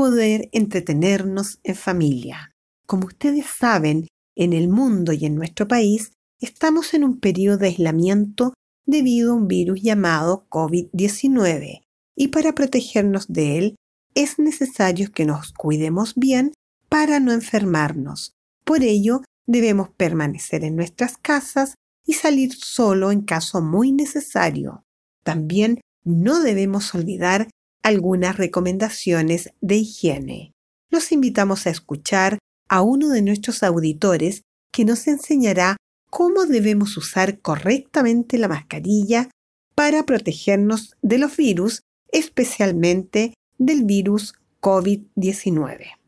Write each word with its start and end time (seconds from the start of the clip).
poder 0.00 0.48
entretenernos 0.52 1.60
en 1.62 1.74
familia. 1.74 2.54
Como 2.86 3.04
ustedes 3.04 3.44
saben, 3.44 4.06
en 4.34 4.54
el 4.54 4.70
mundo 4.70 5.12
y 5.12 5.26
en 5.26 5.34
nuestro 5.34 5.68
país 5.68 6.12
estamos 6.40 6.94
en 6.94 7.04
un 7.04 7.20
periodo 7.20 7.58
de 7.58 7.66
aislamiento 7.66 8.54
debido 8.86 9.32
a 9.32 9.34
un 9.34 9.46
virus 9.46 9.82
llamado 9.82 10.46
COVID-19 10.48 11.82
y 12.16 12.28
para 12.28 12.54
protegernos 12.54 13.28
de 13.28 13.58
él 13.58 13.76
es 14.14 14.38
necesario 14.38 15.12
que 15.12 15.26
nos 15.26 15.52
cuidemos 15.52 16.14
bien 16.14 16.54
para 16.88 17.20
no 17.20 17.30
enfermarnos. 17.32 18.32
Por 18.64 18.82
ello, 18.82 19.20
debemos 19.46 19.90
permanecer 19.90 20.64
en 20.64 20.76
nuestras 20.76 21.18
casas 21.18 21.74
y 22.06 22.14
salir 22.14 22.54
solo 22.54 23.12
en 23.12 23.20
caso 23.20 23.60
muy 23.60 23.92
necesario. 23.92 24.82
También 25.24 25.82
no 26.04 26.40
debemos 26.40 26.94
olvidar 26.94 27.48
algunas 27.82 28.36
recomendaciones 28.36 29.50
de 29.60 29.76
higiene. 29.76 30.52
Los 30.90 31.12
invitamos 31.12 31.66
a 31.66 31.70
escuchar 31.70 32.38
a 32.68 32.82
uno 32.82 33.08
de 33.08 33.22
nuestros 33.22 33.62
auditores 33.62 34.42
que 34.72 34.84
nos 34.84 35.06
enseñará 35.06 35.76
cómo 36.10 36.44
debemos 36.46 36.96
usar 36.96 37.38
correctamente 37.40 38.38
la 38.38 38.48
mascarilla 38.48 39.28
para 39.74 40.04
protegernos 40.04 40.96
de 41.02 41.18
los 41.18 41.36
virus, 41.36 41.82
especialmente 42.12 43.34
del 43.58 43.84
virus 43.84 44.34
COVID-19. 44.60 46.00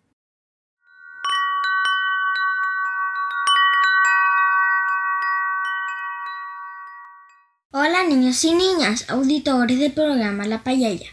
Hola 7.75 8.05
niños 8.07 8.45
y 8.45 8.55
niñas, 8.55 9.09
auditores 9.09 9.79
del 9.79 9.93
programa 9.93 10.45
La 10.45 10.63
Payaya. 10.63 11.07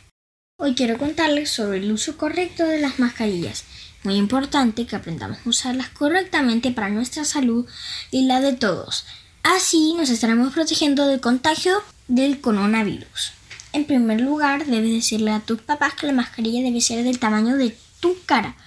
Hoy 0.62 0.76
quiero 0.76 0.98
contarles 0.98 1.52
sobre 1.52 1.78
el 1.78 1.90
uso 1.90 2.18
correcto 2.18 2.66
de 2.66 2.82
las 2.82 3.00
mascarillas. 3.00 3.64
Muy 4.04 4.16
importante 4.16 4.86
que 4.86 4.98
aprendamos 4.98 5.38
a 5.38 5.50
usarlas 5.50 5.88
correctamente 5.88 6.72
para 6.72 6.90
nuestra 6.90 7.24
salud 7.24 7.66
y 8.12 8.26
la 8.26 8.42
de 8.42 8.52
todos. 8.52 9.06
Así 9.42 9.94
nos 9.94 10.10
estaremos 10.10 10.54
protegiendo 10.54 11.08
del 11.08 11.22
contagio 11.22 11.82
del 12.10 12.42
coronavirus. 12.42 13.32
En 13.72 13.86
primer 13.86 14.20
lugar, 14.20 14.66
debes 14.66 14.92
decirle 14.92 15.32
a 15.32 15.40
tus 15.40 15.62
papás 15.62 15.94
que 15.94 16.08
la 16.08 16.12
mascarilla 16.12 16.62
debe 16.62 16.82
ser 16.82 17.06
del 17.06 17.20
tamaño 17.20 17.56
de 17.56 17.78
tu 18.02 18.18
cara 18.26 18.58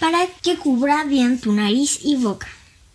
para 0.00 0.26
que 0.40 0.56
cubra 0.56 1.04
bien 1.04 1.38
tu 1.42 1.52
nariz 1.52 2.00
y 2.02 2.16
boca. 2.16 2.48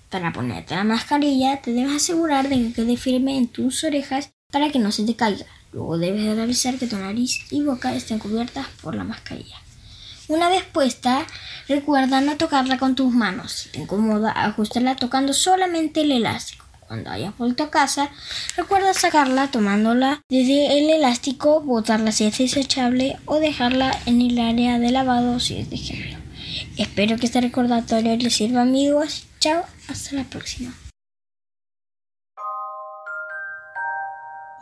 Para 0.09 0.33
ponerte 0.33 0.73
la 0.73 0.83
mascarilla, 0.83 1.61
te 1.61 1.71
debes 1.71 1.97
asegurar 1.97 2.49
de 2.49 2.55
que 2.55 2.73
quede 2.73 2.97
firme 2.97 3.37
en 3.37 3.47
tus 3.47 3.83
orejas 3.83 4.31
para 4.49 4.71
que 4.71 4.79
no 4.79 4.91
se 4.91 5.03
te 5.03 5.15
caiga. 5.15 5.45
Luego 5.73 5.97
debes 5.97 6.35
revisar 6.35 6.75
que 6.75 6.87
tu 6.87 6.97
nariz 6.97 7.39
y 7.49 7.63
boca 7.63 7.93
estén 7.93 8.19
cubiertas 8.19 8.67
por 8.81 8.95
la 8.95 9.03
mascarilla. 9.03 9.57
Una 10.27 10.47
vez 10.47 10.63
puesta, 10.63 11.25
recuerda 11.67 12.21
no 12.21 12.37
tocarla 12.37 12.77
con 12.77 12.95
tus 12.95 13.11
manos. 13.11 13.51
Si 13.51 13.69
te 13.69 13.79
incomoda, 13.79 14.31
ajustarla 14.31 14.95
tocando 14.95 15.33
solamente 15.33 16.01
el 16.01 16.11
elástico. 16.11 16.65
Cuando 16.87 17.09
hayas 17.09 17.35
vuelto 17.37 17.63
a 17.63 17.71
casa, 17.71 18.09
recuerda 18.55 18.93
sacarla 18.93 19.49
tomándola 19.49 20.21
desde 20.29 20.77
el 20.77 20.89
elástico, 20.91 21.61
botarla 21.61 22.11
si 22.11 22.25
es 22.25 22.37
desechable 22.37 23.17
o 23.25 23.39
dejarla 23.39 23.97
en 24.05 24.21
el 24.21 24.37
área 24.39 24.77
de 24.77 24.91
lavado 24.91 25.39
si 25.39 25.57
es 25.57 25.69
de 25.69 25.77
género. 25.77 26.19
Espero 26.77 27.17
que 27.17 27.25
este 27.25 27.41
recordatorio 27.41 28.15
les 28.15 28.35
sirva 28.35 28.61
amigos. 28.61 29.25
Chao, 29.39 29.63
hasta 29.87 30.15
la 30.15 30.23
próxima. 30.23 30.73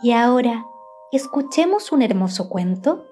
Y 0.03 0.13
ahora 0.13 0.63
escuchemos 1.11 1.91
un 1.91 2.01
hermoso 2.01 2.49
cuento. 2.49 3.05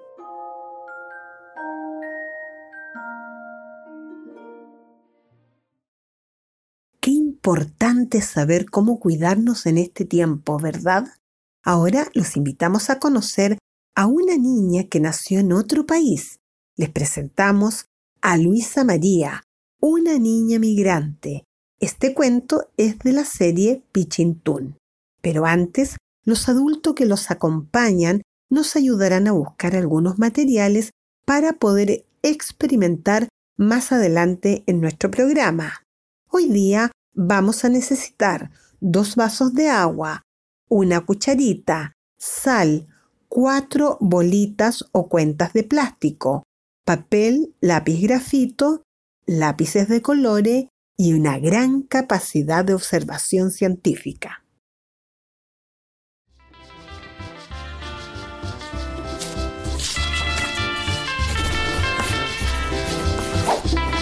Qué 7.00 7.10
importante 7.10 8.20
saber 8.20 8.66
cómo 8.70 9.00
cuidarnos 9.00 9.66
en 9.66 9.78
este 9.78 10.04
tiempo, 10.04 10.58
¿verdad? 10.58 11.06
Ahora 11.62 12.08
los 12.14 12.36
invitamos 12.36 12.90
a 12.90 12.98
conocer 12.98 13.58
a 13.94 14.06
una 14.06 14.36
niña 14.36 14.84
que 14.84 15.00
nació 15.00 15.40
en 15.40 15.52
otro 15.52 15.84
país. 15.86 16.38
Les 16.76 16.90
presentamos 16.90 17.86
a 18.22 18.38
Luisa 18.38 18.84
María, 18.84 19.42
una 19.80 20.18
niña 20.18 20.58
migrante. 20.58 21.44
Este 21.80 22.14
cuento 22.14 22.70
es 22.76 22.98
de 22.98 23.12
la 23.12 23.24
serie 23.24 23.82
Pichintún. 23.92 24.76
Pero 25.22 25.46
antes 25.46 25.96
los 26.24 26.48
adultos 26.48 26.94
que 26.94 27.06
los 27.06 27.30
acompañan 27.30 28.22
nos 28.50 28.76
ayudarán 28.76 29.28
a 29.28 29.32
buscar 29.32 29.76
algunos 29.76 30.18
materiales 30.18 30.90
para 31.24 31.54
poder 31.54 32.04
experimentar 32.22 33.28
más 33.56 33.92
adelante 33.92 34.64
en 34.66 34.80
nuestro 34.80 35.10
programa. 35.10 35.84
Hoy 36.28 36.48
día 36.48 36.90
vamos 37.14 37.64
a 37.64 37.68
necesitar 37.68 38.50
dos 38.80 39.16
vasos 39.16 39.54
de 39.54 39.68
agua, 39.68 40.22
una 40.68 41.04
cucharita, 41.04 41.92
sal, 42.18 42.88
cuatro 43.28 43.96
bolitas 44.00 44.84
o 44.92 45.08
cuentas 45.08 45.52
de 45.52 45.64
plástico, 45.64 46.44
papel, 46.84 47.54
lápiz 47.60 48.00
grafito, 48.02 48.82
lápices 49.26 49.88
de 49.88 50.02
colores 50.02 50.66
y 50.96 51.12
una 51.12 51.38
gran 51.38 51.82
capacidad 51.82 52.64
de 52.64 52.74
observación 52.74 53.50
científica. 53.50 54.44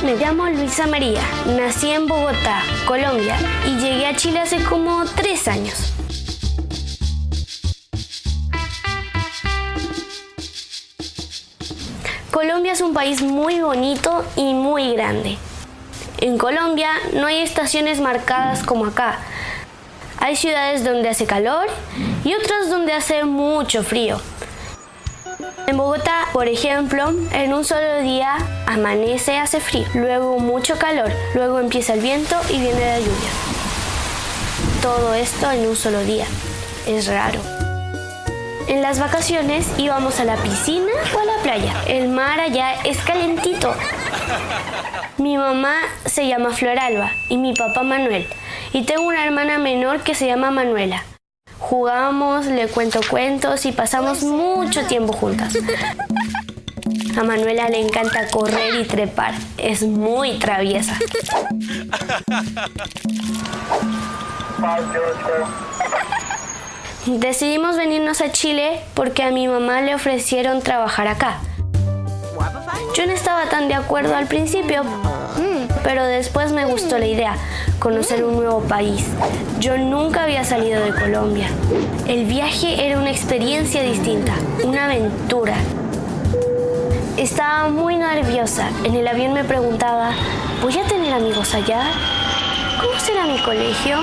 Me 0.08 0.16
llamo 0.16 0.49
Luisa 0.49 0.87
María, 0.87 1.20
nací 1.44 1.90
en 1.90 2.06
Bogotá, 2.06 2.62
Colombia, 2.87 3.37
y 3.66 3.76
llegué 3.76 4.06
a 4.06 4.16
Chile 4.16 4.38
hace 4.40 4.64
como 4.64 5.05
tres 5.05 5.46
años. 5.46 5.93
Colombia 12.31 12.72
es 12.72 12.81
un 12.81 12.94
país 12.94 13.20
muy 13.20 13.60
bonito 13.60 14.25
y 14.34 14.55
muy 14.55 14.94
grande. 14.94 15.37
En 16.22 16.38
Colombia 16.38 16.88
no 17.12 17.26
hay 17.26 17.43
estaciones 17.43 18.00
marcadas 18.00 18.62
como 18.62 18.87
acá. 18.87 19.19
Hay 20.20 20.37
ciudades 20.37 20.84
donde 20.84 21.10
hace 21.10 21.26
calor 21.26 21.66
y 22.25 22.32
otras 22.32 22.70
donde 22.70 22.94
hace 22.94 23.25
mucho 23.25 23.82
frío. 23.82 24.19
En 25.67 25.77
Bogotá, 25.77 26.29
por 26.33 26.49
ejemplo, 26.49 27.12
en 27.33 27.53
un 27.53 27.65
solo 27.65 28.00
día 28.00 28.37
amanece, 28.67 29.37
hace 29.37 29.61
frío, 29.61 29.87
luego 29.95 30.39
mucho 30.39 30.79
calor, 30.79 31.11
luego 31.35 31.61
empieza 31.61 31.95
el 31.95 32.00
viento 32.00 32.37
y 32.49 32.61
viene 32.61 32.81
la 32.81 32.99
lluvia. 32.99 33.31
Todo 34.83 35.15
esto 35.15 35.50
en 35.50 35.67
un 35.67 35.77
solo 35.77 36.00
día. 36.05 36.27
Es 36.87 37.06
raro. 37.06 37.41
En 38.69 38.83
las 38.83 39.00
vacaciones 39.00 39.67
íbamos 39.79 40.21
a 40.21 40.25
la 40.25 40.37
piscina 40.37 40.93
o 41.15 41.19
a 41.19 41.25
la 41.25 41.43
playa. 41.43 41.75
El 41.87 42.09
mar 42.09 42.39
allá 42.39 42.75
es 42.85 42.99
calentito. 42.99 43.75
Mi 45.17 45.37
mamá 45.37 45.75
se 46.05 46.29
llama 46.29 46.51
Floralba 46.51 47.11
y 47.29 47.39
mi 47.39 47.55
papá 47.55 47.83
Manuel. 47.83 48.27
Y 48.73 48.83
tengo 48.83 49.03
una 49.03 49.25
hermana 49.25 49.59
menor 49.59 50.01
que 50.03 50.15
se 50.15 50.27
llama 50.27 50.51
Manuela. 50.51 51.03
Jugamos, 51.58 52.46
le 52.46 52.69
cuento 52.69 53.00
cuentos 53.08 53.66
y 53.66 53.72
pasamos 53.72 54.22
mucho 54.22 54.84
tiempo 54.87 55.12
juntas. 55.12 55.55
A 57.19 57.25
Manuela 57.25 57.69
le 57.69 57.81
encanta 57.81 58.28
correr 58.28 58.76
y 58.76 58.84
trepar. 58.84 59.34
Es 59.56 59.82
muy 59.82 60.38
traviesa. 60.38 60.96
Decidimos 67.06 67.76
venirnos 67.76 68.20
a 68.20 68.31
Chile 68.31 68.81
porque 68.94 69.22
a 69.22 69.31
mi 69.31 69.49
mamá 69.49 69.81
le 69.81 69.94
ofrecieron 69.94 70.62
trabajar 70.62 71.08
acá. 71.08 71.38
Yo 72.94 73.06
no 73.06 73.12
estaba 73.12 73.49
tan 73.49 73.69
de 73.69 73.75
acuerdo 73.75 74.16
al 74.16 74.26
principio, 74.26 74.82
pero 75.82 76.05
después 76.05 76.53
me 76.53 76.65
gustó 76.65 76.99
la 76.99 77.06
idea, 77.06 77.37
conocer 77.79 78.25
un 78.25 78.37
nuevo 78.37 78.61
país. 78.61 79.05
Yo 79.59 79.76
nunca 79.79 80.25
había 80.25 80.44
salido 80.44 80.82
de 80.85 80.93
Colombia. 80.93 81.49
El 82.06 82.26
viaje 82.26 82.87
era 82.87 82.99
una 82.99 83.11
experiencia 83.11 83.82
distinta, 83.82 84.35
una 84.65 84.87
aventura. 84.87 85.55
Estaba 87.17 87.69
muy 87.69 87.97
nerviosa. 87.97 88.69
En 88.85 88.94
el 88.94 89.09
avión 89.09 89.32
me 89.32 89.44
preguntaba, 89.44 90.12
¿voy 90.62 90.79
a 90.79 90.85
tener 90.85 91.12
amigos 91.12 91.55
allá? 91.55 91.82
¿Cómo 92.81 92.99
será 93.00 93.26
mi 93.26 93.38
colegio? 93.38 93.99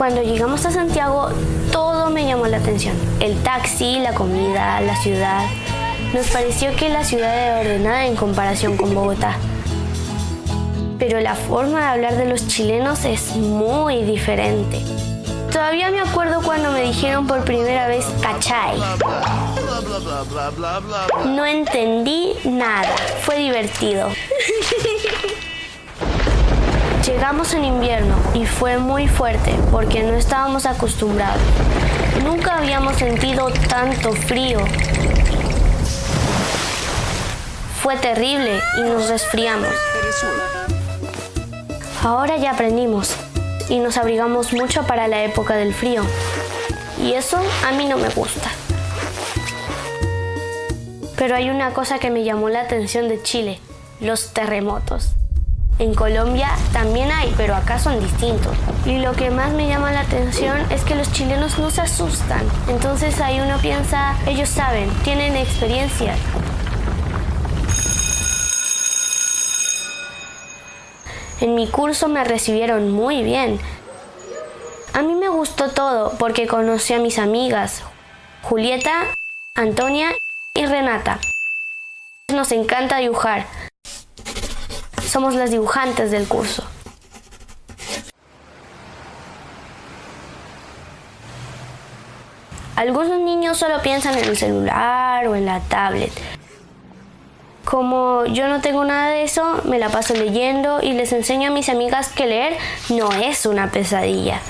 Cuando 0.00 0.22
llegamos 0.22 0.64
a 0.64 0.70
Santiago, 0.70 1.28
todo 1.70 2.08
me 2.08 2.24
llamó 2.24 2.46
la 2.46 2.56
atención. 2.56 2.96
El 3.20 3.36
taxi, 3.42 3.98
la 3.98 4.14
comida, 4.14 4.80
la 4.80 4.96
ciudad. 4.96 5.44
Nos 6.14 6.26
pareció 6.28 6.74
que 6.74 6.88
la 6.88 7.04
ciudad 7.04 7.36
era 7.38 7.60
ordenada 7.60 8.06
en 8.06 8.16
comparación 8.16 8.78
con 8.78 8.94
Bogotá. 8.94 9.36
Pero 10.98 11.20
la 11.20 11.34
forma 11.34 11.80
de 11.80 11.84
hablar 11.84 12.16
de 12.16 12.24
los 12.24 12.48
chilenos 12.48 13.04
es 13.04 13.36
muy 13.36 14.02
diferente. 14.02 14.80
Todavía 15.52 15.90
me 15.90 16.00
acuerdo 16.00 16.40
cuando 16.40 16.72
me 16.72 16.80
dijeron 16.80 17.26
por 17.26 17.44
primera 17.44 17.86
vez 17.86 18.06
cachay. 18.22 18.80
No 21.26 21.44
entendí 21.44 22.36
nada. 22.44 22.88
Fue 23.20 23.36
divertido. 23.36 24.08
Llegamos 27.10 27.54
en 27.54 27.64
invierno 27.64 28.14
y 28.34 28.46
fue 28.46 28.78
muy 28.78 29.08
fuerte 29.08 29.52
porque 29.72 30.04
no 30.04 30.14
estábamos 30.14 30.64
acostumbrados. 30.64 31.42
Nunca 32.22 32.58
habíamos 32.58 32.98
sentido 32.98 33.50
tanto 33.68 34.12
frío. 34.12 34.60
Fue 37.82 37.96
terrible 37.96 38.60
y 38.78 38.82
nos 38.82 39.08
resfriamos. 39.08 39.74
Ahora 42.04 42.36
ya 42.36 42.52
aprendimos 42.52 43.16
y 43.68 43.80
nos 43.80 43.96
abrigamos 43.96 44.52
mucho 44.52 44.84
para 44.84 45.08
la 45.08 45.24
época 45.24 45.56
del 45.56 45.74
frío. 45.74 46.04
Y 47.02 47.14
eso 47.14 47.38
a 47.66 47.72
mí 47.72 47.88
no 47.88 47.98
me 47.98 48.08
gusta. 48.10 48.50
Pero 51.16 51.34
hay 51.34 51.50
una 51.50 51.74
cosa 51.74 51.98
que 51.98 52.10
me 52.10 52.22
llamó 52.22 52.48
la 52.50 52.60
atención 52.60 53.08
de 53.08 53.20
Chile, 53.20 53.58
los 54.00 54.32
terremotos. 54.32 55.16
En 55.80 55.94
Colombia 55.94 56.50
también 56.74 57.10
hay, 57.10 57.32
pero 57.38 57.56
acá 57.56 57.78
son 57.78 57.98
distintos. 58.00 58.54
Y 58.84 58.98
lo 58.98 59.12
que 59.12 59.30
más 59.30 59.50
me 59.52 59.66
llama 59.66 59.92
la 59.92 60.00
atención 60.00 60.60
es 60.70 60.84
que 60.84 60.94
los 60.94 61.10
chilenos 61.10 61.58
no 61.58 61.70
se 61.70 61.80
asustan. 61.80 62.42
Entonces 62.68 63.18
ahí 63.22 63.40
uno 63.40 63.56
piensa, 63.62 64.14
ellos 64.26 64.50
saben, 64.50 64.90
tienen 65.04 65.36
experiencia. 65.36 66.14
En 71.40 71.54
mi 71.54 71.66
curso 71.66 72.08
me 72.08 72.24
recibieron 72.24 72.90
muy 72.90 73.22
bien. 73.22 73.58
A 74.92 75.00
mí 75.00 75.14
me 75.14 75.30
gustó 75.30 75.70
todo 75.70 76.12
porque 76.18 76.46
conocí 76.46 76.92
a 76.92 76.98
mis 76.98 77.18
amigas, 77.18 77.82
Julieta, 78.42 79.06
Antonia 79.54 80.10
y 80.52 80.66
Renata. 80.66 81.20
Nos 82.28 82.52
encanta 82.52 82.98
dibujar. 82.98 83.46
Somos 85.10 85.34
las 85.34 85.50
dibujantes 85.50 86.12
del 86.12 86.28
curso. 86.28 86.62
Algunos 92.76 93.18
niños 93.18 93.58
solo 93.58 93.82
piensan 93.82 94.16
en 94.16 94.28
el 94.28 94.36
celular 94.36 95.26
o 95.26 95.34
en 95.34 95.46
la 95.46 95.58
tablet. 95.62 96.12
Como 97.64 98.24
yo 98.26 98.46
no 98.46 98.60
tengo 98.60 98.84
nada 98.84 99.10
de 99.10 99.24
eso, 99.24 99.60
me 99.64 99.80
la 99.80 99.88
paso 99.88 100.14
leyendo 100.14 100.78
y 100.80 100.92
les 100.92 101.12
enseño 101.12 101.48
a 101.48 101.52
mis 101.52 101.68
amigas 101.68 102.12
que 102.12 102.26
leer 102.26 102.56
no 102.88 103.10
es 103.10 103.46
una 103.46 103.72
pesadilla. 103.72 104.40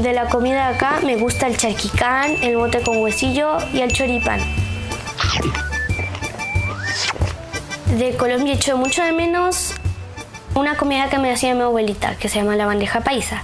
De 0.00 0.14
la 0.14 0.28
comida 0.30 0.68
de 0.68 0.74
acá 0.74 1.00
me 1.04 1.16
gusta 1.16 1.46
el 1.46 1.58
charquicán, 1.58 2.36
el 2.42 2.56
mote 2.56 2.80
con 2.80 2.96
huesillo 2.98 3.58
y 3.74 3.80
el 3.80 3.92
choripán. 3.92 4.40
De 7.98 8.16
Colombia 8.16 8.54
echo 8.54 8.78
mucho 8.78 9.02
de 9.04 9.12
menos 9.12 9.74
una 10.54 10.76
comida 10.76 11.10
que 11.10 11.18
me 11.18 11.30
hacía 11.30 11.54
mi 11.54 11.60
abuelita, 11.60 12.16
que 12.16 12.30
se 12.30 12.38
llama 12.38 12.56
la 12.56 12.64
bandeja 12.64 13.02
paisa. 13.02 13.42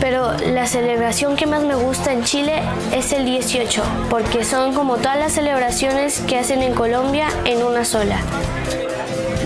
Pero 0.00 0.32
la 0.52 0.66
celebración 0.66 1.34
que 1.34 1.46
más 1.46 1.62
me 1.62 1.74
gusta 1.74 2.12
en 2.12 2.24
Chile 2.24 2.62
es 2.94 3.12
el 3.12 3.24
18, 3.24 3.82
porque 4.10 4.44
son 4.44 4.74
como 4.74 4.96
todas 4.96 5.18
las 5.18 5.32
celebraciones 5.32 6.20
que 6.20 6.38
hacen 6.38 6.62
en 6.62 6.74
Colombia 6.74 7.28
en 7.46 7.62
una 7.62 7.86
sola. 7.86 8.20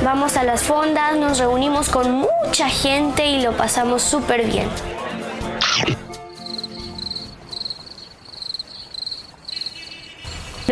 Vamos 0.05 0.37
a 0.37 0.43
las 0.43 0.63
fondas, 0.63 1.17
nos 1.17 1.39
reunimos 1.39 1.89
con 1.89 2.11
mucha 2.11 2.69
gente 2.69 3.27
y 3.27 3.41
lo 3.41 3.57
pasamos 3.57 4.03
súper 4.03 4.45
bien. 4.45 4.69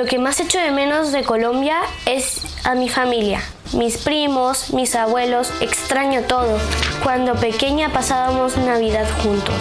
Lo 0.01 0.07
que 0.07 0.19
más 0.19 0.41
echo 0.41 0.59
de 0.59 0.71
menos 0.71 1.13
de 1.13 1.25
Colombia 1.25 1.77
es 2.07 2.41
a 2.65 2.75
mi 2.75 2.89
familia, 2.89 3.43
mis 3.75 3.99
primos, 3.99 4.73
mis 4.73 4.95
abuelos, 4.95 5.53
extraño 5.61 6.23
todo. 6.23 6.57
Cuando 7.03 7.35
pequeña 7.35 7.93
pasábamos 7.93 8.57
Navidad 8.57 9.07
juntos. 9.23 9.55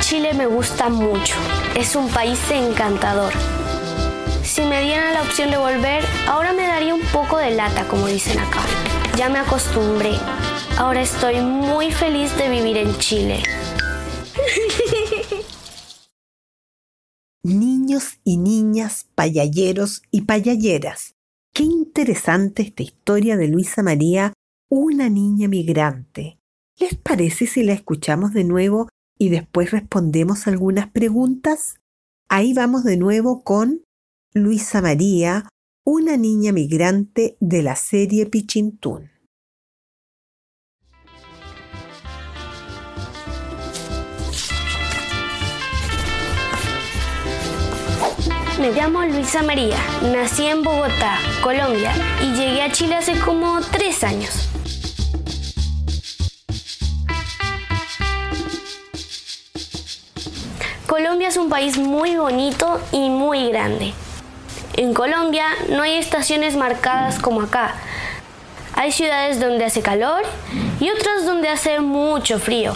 Chile 0.00 0.34
me 0.34 0.44
gusta 0.44 0.90
mucho, 0.90 1.34
es 1.76 1.96
un 1.96 2.10
país 2.10 2.38
encantador. 2.50 3.32
Si 4.42 4.60
me 4.60 4.82
dieran 4.82 5.14
la 5.14 5.22
opción 5.22 5.50
de 5.50 5.56
volver, 5.56 6.04
ahora 6.28 6.52
me 6.52 6.66
daría 6.66 6.94
un 6.94 7.06
poco 7.06 7.38
de 7.38 7.52
lata, 7.52 7.88
como 7.88 8.06
dicen 8.06 8.38
acá. 8.38 8.60
Ya 9.16 9.30
me 9.30 9.38
acostumbré. 9.38 10.12
Ahora 10.76 11.00
estoy 11.00 11.40
muy 11.40 11.90
feliz 11.90 12.36
de 12.36 12.50
vivir 12.50 12.76
en 12.76 12.98
Chile. 12.98 13.42
Niños 17.46 18.18
y 18.24 18.38
niñas, 18.38 19.06
payalleros 19.14 20.02
y 20.10 20.22
payalleras. 20.22 21.14
Qué 21.54 21.62
interesante 21.62 22.62
esta 22.62 22.82
historia 22.82 23.36
de 23.36 23.46
Luisa 23.46 23.84
María, 23.84 24.32
una 24.68 25.08
niña 25.08 25.46
migrante. 25.46 26.40
¿Les 26.76 26.96
parece 26.96 27.46
si 27.46 27.62
la 27.62 27.72
escuchamos 27.72 28.32
de 28.32 28.42
nuevo 28.42 28.88
y 29.16 29.28
después 29.28 29.70
respondemos 29.70 30.48
algunas 30.48 30.90
preguntas? 30.90 31.76
Ahí 32.28 32.52
vamos 32.52 32.82
de 32.82 32.96
nuevo 32.96 33.44
con 33.44 33.84
Luisa 34.34 34.82
María, 34.82 35.48
una 35.84 36.16
niña 36.16 36.50
migrante 36.50 37.36
de 37.38 37.62
la 37.62 37.76
serie 37.76 38.26
Pichintún. 38.26 39.10
Me 48.58 48.72
llamo 48.72 49.02
Luisa 49.04 49.42
María, 49.42 49.76
nací 50.00 50.46
en 50.46 50.62
Bogotá, 50.62 51.18
Colombia, 51.42 51.92
y 52.22 52.32
llegué 52.34 52.62
a 52.62 52.72
Chile 52.72 52.94
hace 52.94 53.18
como 53.20 53.60
tres 53.60 54.02
años. 54.02 54.48
Colombia 60.86 61.28
es 61.28 61.36
un 61.36 61.50
país 61.50 61.76
muy 61.76 62.16
bonito 62.16 62.80
y 62.92 63.10
muy 63.10 63.50
grande. 63.50 63.92
En 64.78 64.94
Colombia 64.94 65.48
no 65.68 65.82
hay 65.82 65.98
estaciones 65.98 66.56
marcadas 66.56 67.18
como 67.18 67.42
acá. 67.42 67.74
Hay 68.72 68.90
ciudades 68.90 69.38
donde 69.38 69.66
hace 69.66 69.82
calor 69.82 70.22
y 70.80 70.88
otras 70.88 71.26
donde 71.26 71.50
hace 71.50 71.80
mucho 71.80 72.38
frío. 72.38 72.74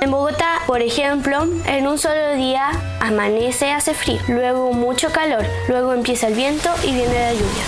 En 0.00 0.10
Bogotá, 0.10 0.60
por 0.66 0.82
ejemplo, 0.82 1.46
en 1.66 1.86
un 1.86 1.98
solo 1.98 2.34
día 2.34 2.70
amanece, 3.00 3.72
hace 3.72 3.94
frío, 3.94 4.20
luego 4.28 4.72
mucho 4.72 5.10
calor, 5.10 5.44
luego 5.68 5.92
empieza 5.92 6.28
el 6.28 6.34
viento 6.34 6.68
y 6.82 6.92
viene 6.92 7.14
la 7.14 7.32
lluvia. 7.32 7.64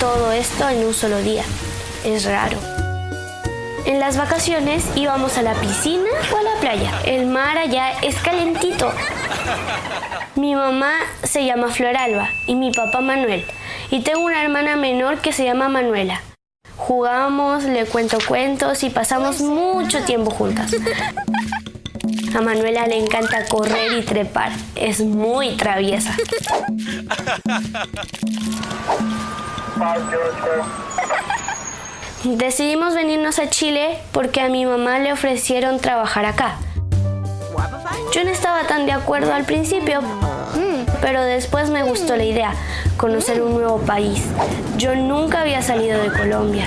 Todo 0.00 0.32
esto 0.32 0.68
en 0.68 0.86
un 0.86 0.94
solo 0.94 1.18
día. 1.18 1.42
Es 2.04 2.24
raro. 2.24 2.56
En 3.84 4.00
las 4.00 4.16
vacaciones 4.16 4.84
íbamos 4.94 5.38
a 5.38 5.42
la 5.42 5.54
piscina 5.54 6.10
o 6.32 6.36
a 6.36 6.42
la 6.42 6.60
playa. 6.60 6.92
El 7.04 7.26
mar 7.26 7.56
allá 7.56 7.92
es 8.02 8.16
calentito. 8.16 8.92
Mi 10.36 10.54
mamá 10.54 10.92
se 11.24 11.44
llama 11.44 11.68
Floralba 11.68 12.28
y 12.46 12.54
mi 12.54 12.70
papá 12.70 13.00
Manuel. 13.00 13.44
Y 13.90 14.00
tengo 14.00 14.20
una 14.20 14.42
hermana 14.42 14.76
menor 14.76 15.18
que 15.18 15.32
se 15.32 15.44
llama 15.44 15.68
Manuela. 15.68 16.20
Jugamos, 16.88 17.64
le 17.64 17.84
cuento 17.84 18.16
cuentos 18.26 18.82
y 18.82 18.88
pasamos 18.88 19.42
mucho 19.42 20.00
tiempo 20.04 20.30
juntas. 20.30 20.74
A 22.34 22.40
Manuela 22.40 22.86
le 22.86 22.96
encanta 22.96 23.44
correr 23.44 23.92
y 23.92 24.00
trepar. 24.00 24.52
Es 24.74 25.00
muy 25.00 25.50
traviesa. 25.56 26.16
Decidimos 32.24 32.94
venirnos 32.94 33.38
a 33.38 33.50
Chile 33.50 33.98
porque 34.12 34.40
a 34.40 34.48
mi 34.48 34.64
mamá 34.64 34.98
le 34.98 35.12
ofrecieron 35.12 35.80
trabajar 35.80 36.24
acá. 36.24 36.56
Yo 38.14 38.24
no 38.24 38.30
estaba 38.30 38.62
tan 38.66 38.86
de 38.86 38.92
acuerdo 38.92 39.34
al 39.34 39.44
principio, 39.44 40.00
pero 41.00 41.22
después 41.22 41.70
me 41.70 41.82
gustó 41.82 42.16
la 42.16 42.24
idea, 42.24 42.54
conocer 42.96 43.42
un 43.42 43.54
nuevo 43.54 43.78
país. 43.78 44.22
Yo 44.76 44.94
nunca 44.94 45.40
había 45.40 45.62
salido 45.62 46.00
de 46.02 46.08
Colombia. 46.10 46.66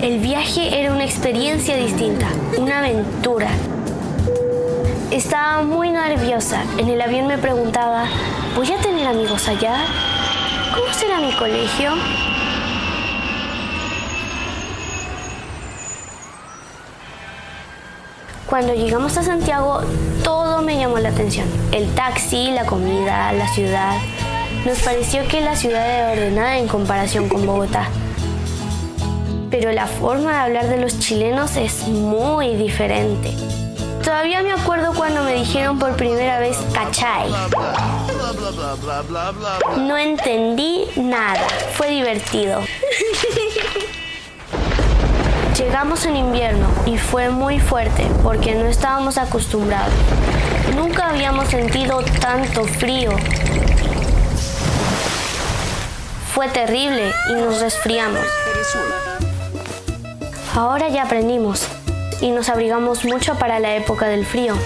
El 0.00 0.18
viaje 0.20 0.80
era 0.80 0.92
una 0.92 1.04
experiencia 1.04 1.76
distinta, 1.76 2.26
una 2.58 2.80
aventura. 2.80 3.48
Estaba 5.10 5.62
muy 5.62 5.90
nerviosa. 5.90 6.62
En 6.78 6.88
el 6.88 7.00
avión 7.00 7.26
me 7.26 7.38
preguntaba, 7.38 8.06
¿voy 8.56 8.72
a 8.72 8.78
tener 8.78 9.06
amigos 9.06 9.48
allá? 9.48 9.76
¿Cómo 10.74 10.92
será 10.92 11.20
mi 11.20 11.32
colegio? 11.32 11.92
Cuando 18.54 18.72
llegamos 18.72 19.16
a 19.16 19.24
Santiago, 19.24 19.80
todo 20.22 20.62
me 20.62 20.76
llamó 20.78 20.98
la 21.00 21.08
atención. 21.08 21.48
El 21.72 21.92
taxi, 21.96 22.52
la 22.52 22.64
comida, 22.64 23.32
la 23.32 23.48
ciudad. 23.48 23.98
Nos 24.64 24.78
pareció 24.78 25.26
que 25.26 25.40
la 25.40 25.56
ciudad 25.56 25.84
era 25.84 26.12
ordenada 26.12 26.56
en 26.58 26.68
comparación 26.68 27.28
con 27.28 27.44
Bogotá. 27.44 27.88
Pero 29.50 29.72
la 29.72 29.88
forma 29.88 30.30
de 30.30 30.36
hablar 30.36 30.68
de 30.68 30.76
los 30.76 31.00
chilenos 31.00 31.56
es 31.56 31.88
muy 31.88 32.54
diferente. 32.54 33.32
Todavía 34.04 34.40
me 34.44 34.52
acuerdo 34.52 34.94
cuando 34.94 35.24
me 35.24 35.34
dijeron 35.34 35.80
por 35.80 35.96
primera 35.96 36.38
vez 36.38 36.56
cachay. 36.72 37.28
No 39.78 39.98
entendí 39.98 40.84
nada. 40.94 41.44
Fue 41.72 41.88
divertido. 41.88 42.60
Llegamos 45.56 46.04
en 46.04 46.16
invierno 46.16 46.66
y 46.84 46.98
fue 46.98 47.30
muy 47.30 47.60
fuerte 47.60 48.04
porque 48.24 48.56
no 48.56 48.66
estábamos 48.66 49.18
acostumbrados. 49.18 49.94
Nunca 50.74 51.10
habíamos 51.10 51.46
sentido 51.48 52.02
tanto 52.20 52.64
frío. 52.64 53.12
Fue 56.34 56.48
terrible 56.48 57.12
y 57.30 57.34
nos 57.34 57.60
resfriamos. 57.60 58.26
Ahora 60.56 60.88
ya 60.88 61.04
aprendimos 61.04 61.68
y 62.20 62.32
nos 62.32 62.48
abrigamos 62.48 63.04
mucho 63.04 63.38
para 63.38 63.60
la 63.60 63.76
época 63.76 64.08
del 64.08 64.26
frío. 64.26 64.56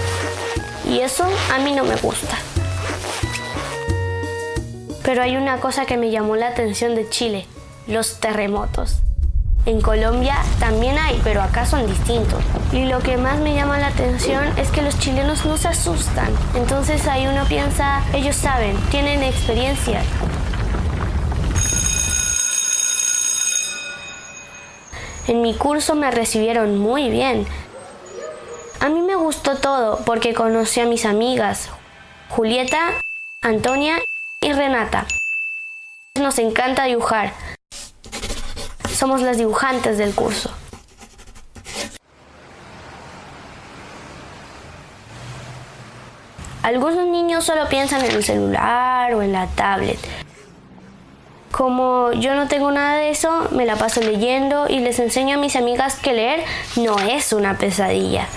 Y 0.89 1.01
eso 1.01 1.25
a 1.53 1.59
mí 1.59 1.73
no 1.73 1.83
me 1.83 1.97
gusta. 1.97 2.35
Pero 5.03 5.21
hay 5.21 5.37
una 5.37 5.59
cosa 5.59 5.85
que 5.85 5.97
me 5.97 6.09
llamó 6.09 6.35
la 6.35 6.47
atención 6.47 6.95
de 6.95 7.07
Chile, 7.07 7.45
los 7.85 8.19
terremotos. 8.19 9.03
En 9.69 9.81
Colombia 9.81 10.35
también 10.59 10.97
hay, 10.97 11.21
pero 11.23 11.43
acá 11.43 11.63
son 11.63 11.85
distintos. 11.85 12.43
Y 12.71 12.85
lo 12.85 13.01
que 13.01 13.17
más 13.17 13.37
me 13.37 13.53
llama 13.53 13.77
la 13.77 13.89
atención 13.89 14.43
es 14.57 14.71
que 14.71 14.81
los 14.81 14.97
chilenos 14.97 15.45
no 15.45 15.57
se 15.57 15.67
asustan. 15.67 16.33
Entonces 16.55 17.05
ahí 17.07 17.27
uno 17.27 17.45
piensa, 17.45 18.01
ellos 18.11 18.35
saben, 18.35 18.75
tienen 18.89 19.21
experiencia. 19.21 20.01
En 25.27 25.43
mi 25.43 25.53
curso 25.53 25.93
me 25.93 26.09
recibieron 26.09 26.79
muy 26.79 27.11
bien. 27.11 27.45
A 28.79 28.89
mí 28.89 29.01
me 29.01 29.13
gustó 29.13 29.57
todo 29.57 29.99
porque 30.03 30.33
conocí 30.33 30.79
a 30.79 30.87
mis 30.87 31.05
amigas, 31.05 31.69
Julieta, 32.29 32.93
Antonia 33.43 33.99
y 34.41 34.51
Renata. 34.51 35.05
Nos 36.15 36.39
encanta 36.39 36.85
dibujar. 36.85 37.33
Somos 38.99 39.21
las 39.21 39.37
dibujantes 39.37 39.97
del 39.97 40.13
curso. 40.13 40.51
Algunos 46.63 47.07
niños 47.07 47.45
solo 47.45 47.69
piensan 47.69 48.03
en 48.03 48.11
el 48.11 48.25
celular 48.25 49.13
o 49.13 49.21
en 49.21 49.31
la 49.31 49.47
tablet. 49.47 49.97
Como 51.49 52.11
yo 52.11 52.35
no 52.35 52.49
tengo 52.49 52.71
nada 52.73 52.97
de 52.97 53.11
eso, 53.11 53.47
me 53.51 53.65
la 53.65 53.77
paso 53.77 54.01
leyendo 54.01 54.67
y 54.67 54.79
les 54.79 54.99
enseño 54.99 55.37
a 55.37 55.39
mis 55.39 55.55
amigas 55.55 55.95
que 55.95 56.11
leer 56.11 56.43
no 56.75 56.99
es 56.99 57.31
una 57.31 57.57
pesadilla. 57.57 58.27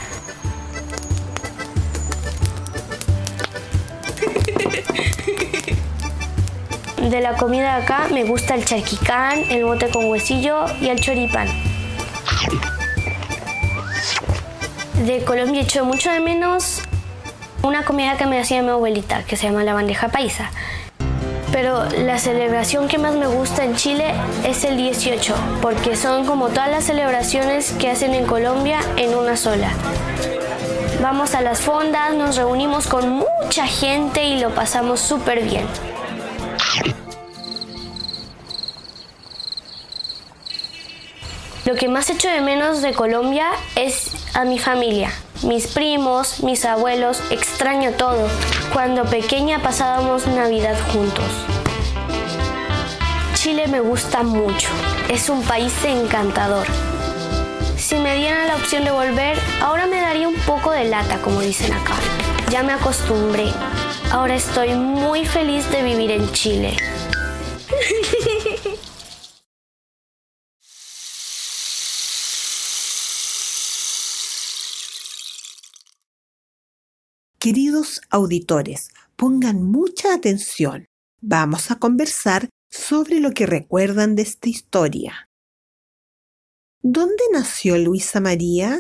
De 7.10 7.20
la 7.20 7.36
comida 7.36 7.76
de 7.76 7.82
acá 7.82 8.06
me 8.12 8.22
gusta 8.22 8.54
el 8.54 8.64
charquicán, 8.64 9.40
el 9.50 9.64
bote 9.64 9.88
con 9.90 10.04
huesillo 10.06 10.66
y 10.80 10.88
el 10.88 11.00
choripán. 11.00 11.48
De 15.04 15.24
Colombia 15.24 15.62
echo 15.62 15.84
mucho 15.84 16.12
de 16.12 16.20
menos 16.20 16.80
una 17.64 17.84
comida 17.84 18.16
que 18.16 18.26
me 18.26 18.40
hacía 18.40 18.62
mi 18.62 18.68
abuelita, 18.68 19.24
que 19.24 19.36
se 19.36 19.48
llama 19.48 19.64
la 19.64 19.74
bandeja 19.74 20.08
paisa. 20.08 20.52
Pero 21.50 21.84
la 21.90 22.18
celebración 22.18 22.86
que 22.86 22.98
más 22.98 23.14
me 23.14 23.26
gusta 23.26 23.64
en 23.64 23.74
Chile 23.74 24.14
es 24.46 24.64
el 24.64 24.76
18, 24.76 25.34
porque 25.60 25.96
son 25.96 26.24
como 26.24 26.48
todas 26.48 26.70
las 26.70 26.84
celebraciones 26.84 27.72
que 27.72 27.90
hacen 27.90 28.14
en 28.14 28.26
Colombia 28.26 28.78
en 28.96 29.14
una 29.16 29.36
sola. 29.36 29.70
Vamos 31.02 31.34
a 31.34 31.40
las 31.40 31.60
fondas, 31.60 32.14
nos 32.14 32.36
reunimos 32.36 32.86
con 32.86 33.08
mucha 33.10 33.66
gente 33.66 34.24
y 34.24 34.38
lo 34.38 34.54
pasamos 34.54 35.00
súper 35.00 35.42
bien. 35.42 35.66
Lo 41.64 41.76
que 41.76 41.88
más 41.88 42.10
echo 42.10 42.28
de 42.28 42.40
menos 42.40 42.82
de 42.82 42.92
Colombia 42.92 43.46
es 43.76 44.10
a 44.34 44.44
mi 44.44 44.58
familia, 44.58 45.12
mis 45.44 45.68
primos, 45.68 46.42
mis 46.42 46.64
abuelos, 46.64 47.22
extraño 47.30 47.92
todo. 47.92 48.26
Cuando 48.72 49.04
pequeña 49.04 49.60
pasábamos 49.60 50.26
Navidad 50.26 50.76
juntos. 50.92 51.24
Chile 53.34 53.68
me 53.68 53.78
gusta 53.78 54.24
mucho, 54.24 54.68
es 55.08 55.28
un 55.28 55.42
país 55.44 55.72
encantador. 55.84 56.66
Si 57.76 57.94
me 57.94 58.16
dieran 58.16 58.48
la 58.48 58.56
opción 58.56 58.84
de 58.84 58.90
volver, 58.90 59.38
ahora 59.60 59.86
me 59.86 60.00
daría 60.00 60.26
un 60.26 60.36
poco 60.46 60.72
de 60.72 60.84
lata, 60.84 61.18
como 61.22 61.40
dicen 61.40 61.72
acá. 61.72 61.94
Ya 62.50 62.64
me 62.64 62.72
acostumbré. 62.72 63.52
Ahora 64.10 64.34
estoy 64.34 64.74
muy 64.74 65.24
feliz 65.26 65.70
de 65.70 65.84
vivir 65.84 66.10
en 66.10 66.32
Chile. 66.32 66.76
Queridos 77.42 78.00
auditores, 78.08 78.90
pongan 79.16 79.64
mucha 79.64 80.14
atención. 80.14 80.86
Vamos 81.20 81.72
a 81.72 81.80
conversar 81.80 82.48
sobre 82.70 83.18
lo 83.18 83.32
que 83.32 83.46
recuerdan 83.46 84.14
de 84.14 84.22
esta 84.22 84.48
historia. 84.48 85.26
¿Dónde 86.84 87.24
nació 87.32 87.78
Luisa 87.78 88.20
María? 88.20 88.78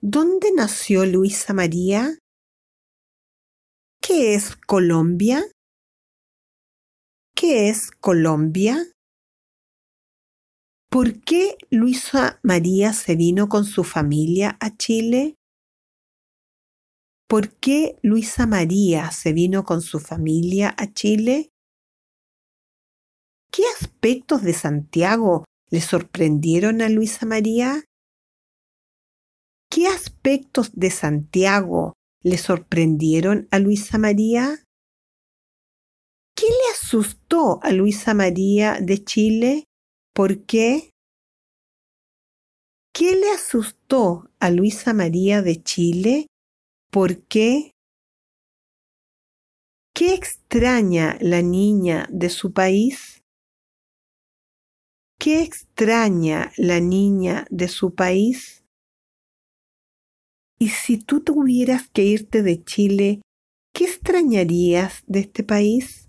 ¿Dónde 0.00 0.50
nació 0.52 1.06
Luisa 1.06 1.54
María? 1.54 2.18
¿Qué 4.02 4.34
es 4.34 4.56
Colombia? 4.56 5.44
¿Qué 7.36 7.68
es 7.68 7.92
Colombia? 7.92 8.84
¿Por 10.90 11.20
qué 11.20 11.56
Luisa 11.70 12.40
María 12.42 12.94
se 12.94 13.14
vino 13.14 13.48
con 13.48 13.64
su 13.64 13.84
familia 13.84 14.58
a 14.60 14.76
Chile? 14.76 15.36
¿Por 17.26 17.56
qué 17.56 17.98
Luisa 18.02 18.46
María 18.46 19.10
se 19.10 19.32
vino 19.32 19.64
con 19.64 19.80
su 19.80 19.98
familia 19.98 20.74
a 20.76 20.92
Chile? 20.92 21.50
¿Qué 23.50 23.62
aspectos 23.80 24.42
de 24.42 24.52
Santiago 24.52 25.44
le 25.70 25.80
sorprendieron 25.80 26.82
a 26.82 26.88
Luisa 26.90 27.24
María? 27.24 27.84
¿Qué 29.70 29.86
aspectos 29.86 30.72
de 30.74 30.90
Santiago 30.90 31.94
le 32.22 32.36
sorprendieron 32.36 33.48
a 33.50 33.58
Luisa 33.58 33.96
María? 33.96 34.62
¿Qué 36.36 36.46
le 36.46 36.72
asustó 36.72 37.58
a 37.62 37.72
Luisa 37.72 38.12
María 38.12 38.78
de 38.80 39.02
Chile? 39.02 39.64
¿Por 40.14 40.44
qué? 40.44 40.90
¿Qué 42.92 43.16
le 43.16 43.30
asustó 43.30 44.30
a 44.40 44.50
Luisa 44.50 44.92
María 44.92 45.42
de 45.42 45.62
Chile? 45.62 46.26
¿Por 46.94 47.26
qué? 47.26 47.72
¿Qué 49.92 50.14
extraña 50.14 51.18
la 51.20 51.42
niña 51.42 52.06
de 52.08 52.30
su 52.30 52.52
país? 52.52 53.24
¿Qué 55.18 55.42
extraña 55.42 56.52
la 56.56 56.78
niña 56.78 57.46
de 57.50 57.66
su 57.66 57.96
país? 57.96 58.62
Y 60.60 60.68
si 60.68 60.96
tú 60.96 61.24
tuvieras 61.24 61.88
que 61.88 62.04
irte 62.04 62.44
de 62.44 62.62
Chile, 62.62 63.22
¿qué 63.74 63.86
extrañarías 63.86 65.02
de 65.08 65.18
este 65.18 65.42
país? 65.42 66.06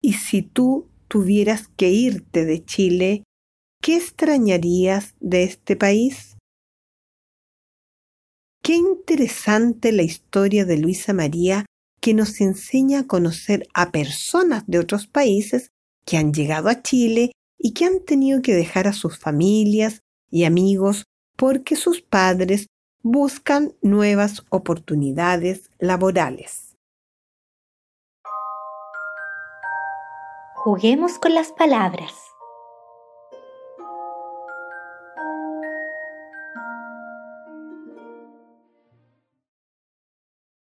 Y 0.00 0.12
si 0.12 0.42
tú 0.42 0.88
tuvieras 1.08 1.66
que 1.76 1.88
irte 1.90 2.44
de 2.44 2.64
Chile, 2.64 3.24
¿qué 3.82 3.96
extrañarías 3.96 5.16
de 5.18 5.42
este 5.42 5.74
país? 5.74 6.36
Qué 8.70 8.76
interesante 8.76 9.90
la 9.90 10.02
historia 10.02 10.64
de 10.64 10.78
Luisa 10.78 11.12
María 11.12 11.66
que 12.00 12.14
nos 12.14 12.40
enseña 12.40 13.00
a 13.00 13.06
conocer 13.08 13.66
a 13.74 13.90
personas 13.90 14.62
de 14.68 14.78
otros 14.78 15.08
países 15.08 15.72
que 16.06 16.16
han 16.16 16.32
llegado 16.32 16.68
a 16.68 16.80
Chile 16.80 17.32
y 17.58 17.74
que 17.74 17.84
han 17.84 18.04
tenido 18.04 18.42
que 18.42 18.54
dejar 18.54 18.86
a 18.86 18.92
sus 18.92 19.18
familias 19.18 20.02
y 20.30 20.44
amigos 20.44 21.02
porque 21.36 21.74
sus 21.74 22.00
padres 22.00 22.68
buscan 23.02 23.72
nuevas 23.82 24.44
oportunidades 24.50 25.68
laborales. 25.80 26.76
Juguemos 30.54 31.18
con 31.18 31.34
las 31.34 31.50
palabras. 31.50 32.29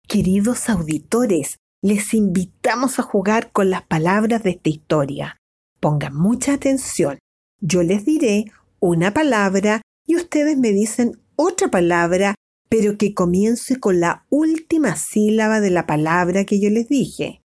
Queridos 0.10 0.70
auditores, 0.72 1.60
les 1.84 2.16
invitamos 2.16 2.98
a 2.98 3.04
jugar 3.04 3.52
con 3.52 3.70
las 3.70 3.84
palabras 3.84 4.42
de 4.42 4.50
esta 4.50 4.70
historia. 4.70 5.38
Pongan 5.80 6.16
mucha 6.16 6.54
atención. 6.54 7.20
Yo 7.62 7.84
les 7.84 8.06
diré 8.06 8.46
una 8.80 9.14
palabra 9.14 9.84
y 10.08 10.16
ustedes 10.16 10.58
me 10.58 10.72
dicen 10.72 11.22
otra 11.36 11.70
palabra, 11.70 12.34
pero 12.70 12.98
que 12.98 13.14
comience 13.14 13.80
con 13.80 14.00
la 14.00 14.26
última 14.32 14.96
sílaba 14.96 15.60
de 15.60 15.70
la 15.70 15.86
palabra 15.86 16.44
que 16.44 16.60
yo 16.60 16.72
les 16.72 16.88
dije. 16.88 17.44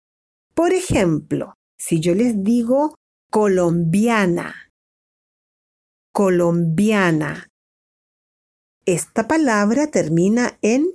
Por 0.54 0.72
ejemplo, 0.72 1.54
si 1.80 1.98
yo 1.98 2.14
les 2.14 2.44
digo 2.44 2.94
colombiana, 3.32 4.70
colombiana, 6.12 7.48
esta 8.86 9.26
palabra 9.26 9.90
termina 9.90 10.58
en 10.62 10.86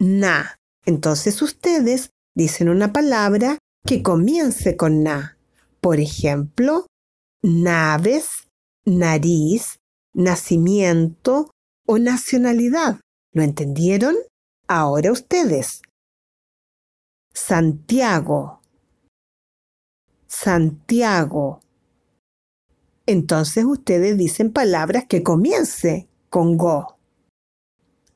na. 0.00 0.56
Entonces 0.86 1.40
ustedes 1.42 2.10
dicen 2.34 2.68
una 2.68 2.92
palabra 2.92 3.58
que 3.86 4.02
comience 4.02 4.76
con 4.76 5.02
na. 5.02 5.38
Por 5.80 6.00
ejemplo, 6.00 6.86
naves, 7.42 8.48
nariz, 8.84 9.78
nacimiento 10.14 11.50
o 11.86 11.98
nacionalidad. 11.98 13.00
¿Lo 13.32 13.42
entendieron? 13.42 14.14
Ahora 14.68 15.12
ustedes. 15.12 15.82
Santiago. 17.32 18.60
Santiago. 20.26 21.60
Entonces 23.06 23.64
ustedes 23.64 24.16
dicen 24.16 24.52
palabras 24.52 25.04
que 25.06 25.22
comience 25.22 26.08
con 26.30 26.56
go. 26.56 26.96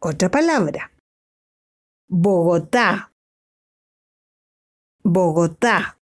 Otra 0.00 0.30
palabra. 0.30 0.92
Bogotá. 2.10 3.12
Bogotá. 5.04 5.98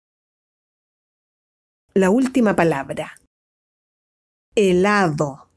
La 1.95 2.11
última 2.11 2.55
palabra. 2.55 3.17
Helado. 4.55 5.49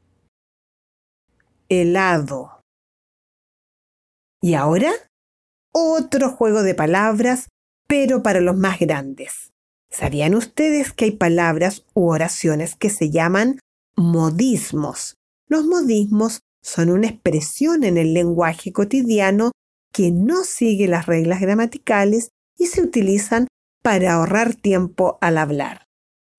Helado. 1.69 2.63
Y 4.41 4.55
ahora, 4.55 4.91
otro 5.71 6.31
juego 6.31 6.63
de 6.63 6.73
palabras, 6.73 7.49
pero 7.87 8.23
para 8.23 8.41
los 8.41 8.57
más 8.57 8.79
grandes. 8.79 9.51
¿Sabían 9.91 10.33
ustedes 10.33 10.93
que 10.93 11.05
hay 11.05 11.11
palabras 11.11 11.85
u 11.93 12.09
oraciones 12.09 12.75
que 12.75 12.89
se 12.89 13.11
llaman 13.11 13.59
modismos? 13.95 15.13
Los 15.47 15.65
modismos 15.65 16.39
son 16.63 16.89
una 16.89 17.07
expresión 17.07 17.83
en 17.83 17.97
el 17.97 18.15
lenguaje 18.15 18.73
cotidiano 18.73 19.51
que 19.91 20.11
no 20.11 20.43
sigue 20.43 20.87
las 20.87 21.05
reglas 21.05 21.41
gramaticales 21.41 22.29
y 22.57 22.67
se 22.67 22.81
utilizan 22.81 23.47
para 23.81 24.13
ahorrar 24.13 24.55
tiempo 24.55 25.17
al 25.21 25.37
hablar. 25.37 25.85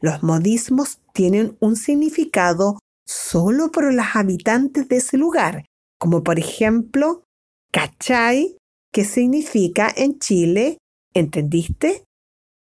Los 0.01 0.23
modismos 0.23 1.01
tienen 1.13 1.57
un 1.61 1.77
significado 1.77 2.79
solo 3.07 3.71
por 3.71 3.93
los 3.93 4.07
habitantes 4.15 4.89
de 4.89 4.97
ese 4.97 5.17
lugar, 5.17 5.65
como 5.99 6.23
por 6.23 6.39
ejemplo, 6.39 7.25
cachay, 7.73 8.57
que 8.93 9.05
significa 9.05 9.93
en 9.95 10.19
Chile, 10.19 10.79
¿entendiste? 11.15 12.05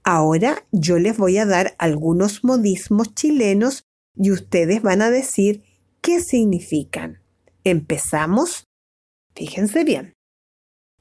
Ahora 0.03 0.65
yo 0.71 0.99
les 0.99 1.17
voy 1.17 1.37
a 1.37 1.45
dar 1.45 1.75
algunos 1.77 2.43
modismos 2.43 3.13
chilenos 3.15 3.83
y 4.15 4.31
ustedes 4.31 4.81
van 4.81 5.01
a 5.01 5.09
decir 5.09 5.63
qué 6.01 6.19
significan. 6.19 7.21
¿Empezamos? 7.63 8.65
Fíjense 9.35 9.83
bien. 9.83 10.13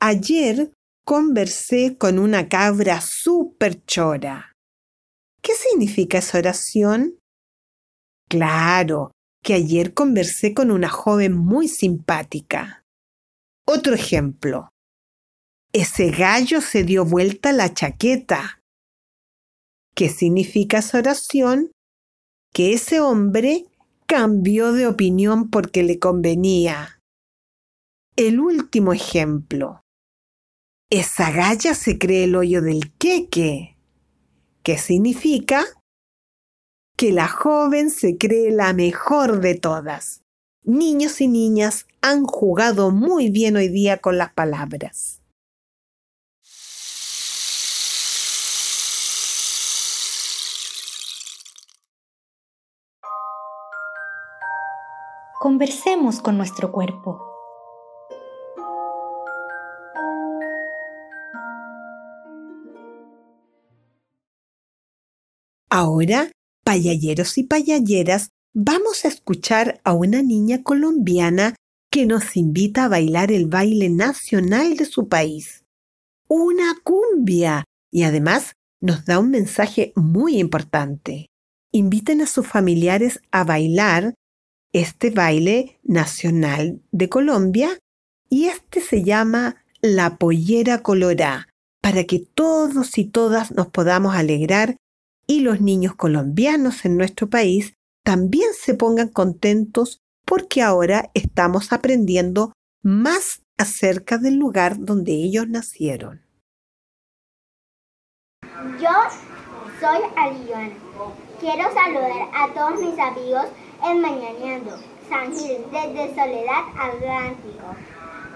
Ayer 0.05 0.73
conversé 1.07 1.97
con 1.97 2.19
una 2.19 2.49
cabra 2.49 3.01
súper 3.01 3.85
chora. 3.85 4.53
¿Qué 5.41 5.53
significa 5.55 6.19
esa 6.19 6.39
oración? 6.39 7.21
Claro, 8.29 9.13
que 9.45 9.55
ayer 9.55 9.95
conversé 9.95 10.55
con 10.55 10.73
una 10.73 10.89
joven 10.89 11.35
muy 11.35 11.69
simpática. 11.69 12.85
Otro 13.65 13.95
ejemplo. 13.95 14.71
Ese 15.73 16.11
gallo 16.11 16.61
se 16.61 16.83
dio 16.83 17.05
vuelta 17.05 17.53
la 17.53 17.73
chaqueta. 17.73 18.61
¿Qué 19.95 20.09
significa 20.09 20.79
esa 20.79 20.99
oración? 20.99 21.71
Que 22.53 22.73
ese 22.73 22.99
hombre 22.99 23.67
cambió 24.09 24.73
de 24.73 24.89
opinión 24.89 25.49
porque 25.49 25.85
le 25.85 26.01
convenía. 26.01 26.99
El 28.17 28.41
último 28.41 28.93
ejemplo. 28.93 29.79
Esa 30.95 31.31
galla 31.31 31.75
se 31.75 31.97
cree 31.97 32.25
el 32.25 32.37
hoyo 32.37 32.61
del 32.61 32.93
queque, 32.99 33.79
¿Qué 34.63 34.77
significa 34.77 35.65
que 36.99 37.13
la 37.13 37.29
joven 37.29 37.91
se 37.91 38.19
cree 38.19 38.51
la 38.51 38.75
mejor 38.75 39.41
de 39.41 39.55
todas. 39.55 40.23
Niños 40.65 41.23
y 41.23 41.29
niñas 41.29 41.87
han 42.03 42.25
jugado 42.25 42.91
muy 42.91 43.31
bien 43.31 43.57
hoy 43.57 43.69
día 43.69 44.03
con 44.03 44.19
las 44.19 44.35
palabras. 44.35 45.23
Conversemos 55.41 56.21
con 56.21 56.37
nuestro 56.37 56.71
cuerpo. 56.71 57.32
Ahora, 65.83 66.31
payalleros 66.63 67.37
y 67.39 67.43
payalleras, 67.43 68.31
vamos 68.55 69.05
a 69.05 69.09
escuchar 69.09 69.81
a 69.83 69.95
una 69.95 70.23
niña 70.23 70.63
colombiana 70.63 71.57
que 71.91 72.07
nos 72.07 72.37
invita 72.37 72.85
a 72.85 72.89
bailar 72.89 73.33
el 73.33 73.49
baile 73.49 73.91
nacional 73.91 74.77
de 74.77 74.85
su 74.85 75.09
país. 75.09 75.65
Una 76.29 76.77
cumbia. 76.85 77.65
Y 77.91 78.05
además 78.05 78.53
nos 78.81 79.05
da 79.07 79.19
un 79.19 79.33
mensaje 79.33 79.93
muy 79.97 80.39
importante. 80.39 81.27
Inviten 81.73 82.21
a 82.21 82.29
sus 82.29 82.47
familiares 82.47 83.21
a 83.33 83.43
bailar 83.43 84.15
este 84.73 85.11
baile 85.11 85.81
nacional 85.83 86.81
de 86.93 87.09
Colombia 87.09 87.77
y 88.31 88.45
este 88.45 88.81
se 88.81 89.03
llama 89.03 89.57
La 89.81 90.17
Pollera 90.17 90.79
Colorá, 90.79 91.49
para 91.81 92.05
que 92.05 92.21
todos 92.21 92.99
y 92.99 93.07
todas 93.07 93.51
nos 93.51 93.67
podamos 93.67 94.15
alegrar 94.15 94.77
y 95.27 95.41
los 95.41 95.61
niños 95.61 95.95
colombianos 95.95 96.85
en 96.85 96.97
nuestro 96.97 97.29
país 97.29 97.75
también 98.05 98.51
se 98.55 98.75
pongan 98.75 99.09
contentos 99.09 100.01
porque 100.25 100.63
ahora 100.63 101.11
estamos 101.15 101.73
aprendiendo 101.73 102.53
más 102.83 103.43
acerca 103.59 104.19
del 104.19 104.37
lugar 104.37 104.77
donde 104.79 105.13
ellos 105.13 105.49
nacieron. 105.49 106.23
Yo 108.81 108.91
soy 109.81 110.01
Alión. 110.17 110.73
Quiero 111.41 111.73
saludar 111.75 112.29
a 112.35 112.53
todos 112.55 112.81
mis 112.81 112.99
amigos 112.99 113.47
en 113.85 114.01
Mañaneando, 114.01 114.77
San 115.09 115.35
Gil, 115.35 115.59
desde 115.73 116.15
Soledad 116.15 116.65
Atlántico, 116.79 117.75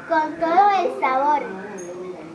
con 0.08 0.40
todo 0.40 0.70
el 0.80 1.00
sabor. 1.00 1.42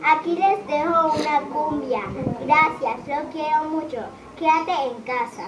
Aquí 0.04 0.34
les 0.34 0.66
dejo 0.66 1.14
una 1.14 1.40
cumbia. 1.52 2.02
Gracias, 2.44 3.06
los 3.06 3.32
quiero 3.32 3.64
mucho. 3.70 3.98
Quédate 4.42 4.72
en 4.72 5.02
casa. 5.04 5.46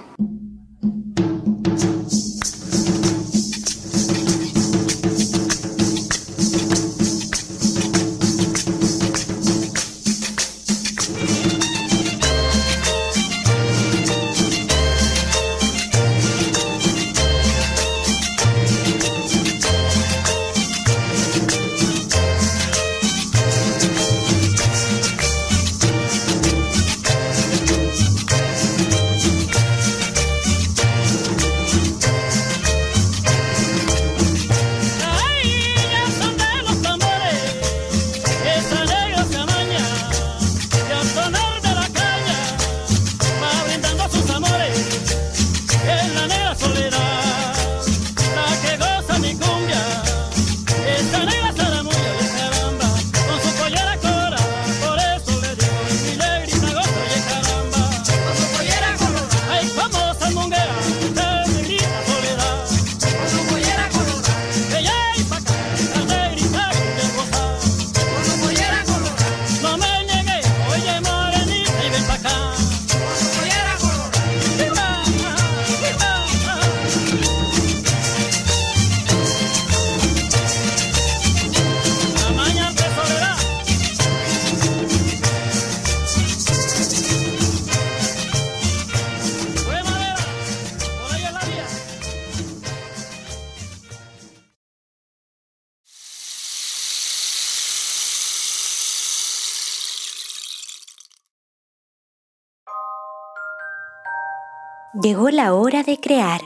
Llegó 105.05 105.29
la 105.29 105.53
hora 105.53 105.83
de 105.83 106.01
crear. 106.01 106.40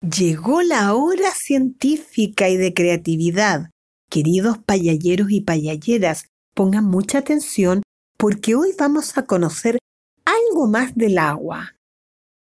Llegó 0.00 0.62
la 0.62 0.94
hora 0.94 1.32
científica 1.32 2.48
y 2.48 2.56
de 2.56 2.72
creatividad. 2.72 3.70
Queridos 4.08 4.58
payalleros 4.58 5.32
y 5.32 5.40
payalleras, 5.40 6.26
pongan 6.54 6.84
mucha 6.84 7.18
atención 7.18 7.82
porque 8.16 8.54
hoy 8.54 8.72
vamos 8.78 9.18
a 9.18 9.26
conocer 9.26 9.78
algo 10.24 10.68
más 10.68 10.94
del 10.94 11.18
agua. 11.18 11.74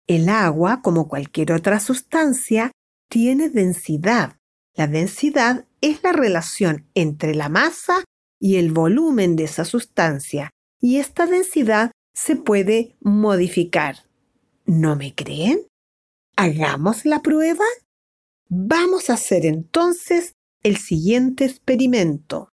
El 0.06 0.28
agua, 0.28 0.82
como 0.82 1.08
cualquier 1.08 1.52
otra 1.52 1.80
sustancia, 1.80 2.72
tiene 3.08 3.48
densidad. 3.48 4.36
La 4.74 4.86
densidad 4.86 5.66
es 5.80 6.02
la 6.02 6.12
relación 6.12 6.88
entre 6.94 7.34
la 7.34 7.48
masa 7.48 8.04
y 8.40 8.56
el 8.56 8.72
volumen 8.72 9.36
de 9.36 9.44
esa 9.44 9.64
sustancia, 9.64 10.50
y 10.80 10.98
esta 10.98 11.26
densidad 11.26 11.92
se 12.14 12.36
puede 12.36 12.96
modificar. 13.00 14.08
¿No 14.64 14.96
me 14.96 15.14
creen? 15.14 15.66
¿Hagamos 16.36 17.04
la 17.04 17.20
prueba? 17.20 17.64
Vamos 18.48 19.10
a 19.10 19.14
hacer 19.14 19.46
entonces 19.46 20.32
el 20.62 20.76
siguiente 20.76 21.44
experimento. 21.44 22.48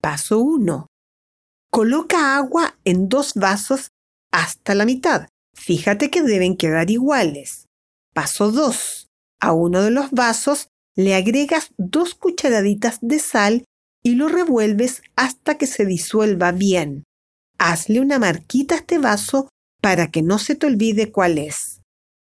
Paso 0.00 0.40
1. 0.40 0.86
Coloca 1.70 2.36
agua 2.36 2.78
en 2.84 3.08
dos 3.08 3.34
vasos 3.34 3.88
hasta 4.30 4.74
la 4.74 4.84
mitad. 4.84 5.28
Fíjate 5.54 6.10
que 6.10 6.22
deben 6.22 6.56
quedar 6.56 6.90
iguales. 6.90 7.66
Paso 8.14 8.52
2. 8.52 9.08
A 9.40 9.52
uno 9.52 9.82
de 9.82 9.90
los 9.90 10.10
vasos 10.10 10.68
le 10.96 11.14
agregas 11.14 11.72
dos 11.76 12.14
cucharaditas 12.14 12.98
de 13.02 13.18
sal 13.18 13.64
y 14.02 14.14
lo 14.14 14.28
revuelves 14.28 15.02
hasta 15.14 15.58
que 15.58 15.66
se 15.66 15.84
disuelva 15.84 16.52
bien. 16.52 17.04
Hazle 17.58 18.00
una 18.00 18.18
marquita 18.18 18.74
a 18.74 18.78
este 18.78 18.98
vaso 18.98 19.48
para 19.82 20.10
que 20.10 20.22
no 20.22 20.38
se 20.38 20.54
te 20.54 20.66
olvide 20.66 21.12
cuál 21.12 21.38
es. 21.38 21.82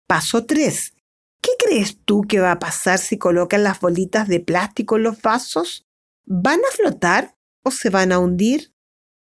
Paso 0.06 0.44
3. 0.44 0.94
¿Qué 1.42 1.50
crees 1.58 1.98
tú 2.04 2.22
que 2.22 2.38
va 2.40 2.52
a 2.52 2.58
pasar 2.58 2.98
si 2.98 3.18
colocas 3.18 3.60
las 3.60 3.80
bolitas 3.80 4.28
de 4.28 4.40
plástico 4.40 4.96
en 4.96 5.04
los 5.04 5.20
vasos? 5.22 5.84
¿Van 6.26 6.60
a 6.60 6.74
flotar 6.76 7.34
o 7.64 7.70
se 7.70 7.90
van 7.90 8.12
a 8.12 8.18
hundir? 8.18 8.72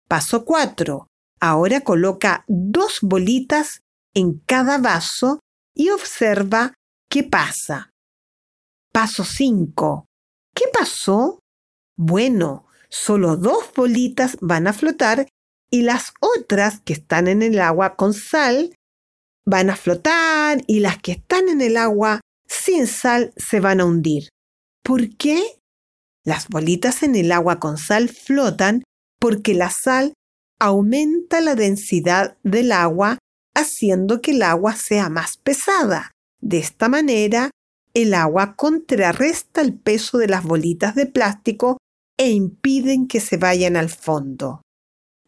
Paso 0.08 0.44
4. 0.46 1.08
Ahora 1.40 1.82
coloca 1.82 2.44
dos 2.48 3.00
bolitas 3.02 3.82
en 4.14 4.40
cada 4.40 4.78
vaso 4.78 5.40
y 5.76 5.90
observa 5.90 6.74
qué 7.10 7.24
pasa. 7.24 7.91
Paso 8.92 9.24
5. 9.24 10.06
¿Qué 10.54 10.66
pasó? 10.74 11.40
Bueno, 11.98 12.68
solo 12.90 13.38
dos 13.38 13.72
bolitas 13.76 14.38
van 14.42 14.68
a 14.68 14.74
flotar 14.74 15.28
y 15.72 15.84
las 15.84 16.12
otras 16.20 16.82
que 16.82 16.94
están 16.94 17.28
en 17.28 17.42
el 17.42 17.60
agua 17.62 17.96
con 17.96 18.14
sal 18.14 18.76
van 19.46 19.70
a 19.70 19.76
flotar 19.76 20.62
y 20.68 20.82
las 20.82 21.02
que 21.02 21.14
están 21.14 21.48
en 21.48 21.62
el 21.62 21.78
agua 21.78 22.20
sin 22.48 22.86
sal 22.86 23.34
se 23.38 23.62
van 23.62 23.80
a 23.80 23.86
hundir. 23.86 24.28
¿Por 24.84 25.16
qué? 25.16 25.42
Las 26.26 26.50
bolitas 26.50 27.02
en 27.04 27.16
el 27.16 27.32
agua 27.32 27.60
con 27.60 27.78
sal 27.78 28.10
flotan 28.10 28.84
porque 29.20 29.54
la 29.54 29.70
sal 29.70 30.14
aumenta 30.60 31.40
la 31.40 31.56
densidad 31.56 32.38
del 32.44 32.72
agua 32.74 33.18
haciendo 33.56 34.22
que 34.22 34.32
el 34.32 34.44
agua 34.44 34.76
sea 34.76 35.10
más 35.10 35.38
pesada. 35.38 36.12
De 36.42 36.58
esta 36.58 36.90
manera, 36.90 37.52
el 37.94 38.14
agua 38.14 38.56
contrarresta 38.56 39.62
el 39.62 39.74
peso 39.74 40.18
de 40.18 40.28
las 40.28 40.44
bolitas 40.44 40.96
de 40.96 41.06
plástico 41.06 41.78
e 42.18 42.30
impiden 42.30 43.08
que 43.08 43.20
se 43.20 43.38
vayan 43.38 43.76
al 43.76 43.90
fondo. 43.90 44.62